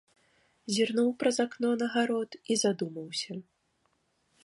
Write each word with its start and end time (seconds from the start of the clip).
Зірнуў 0.77 1.11
праз 1.25 1.37
акно 1.45 1.69
на 1.83 1.87
гарод 1.99 2.31
і 2.55 2.61
задумаўся. 2.65 3.33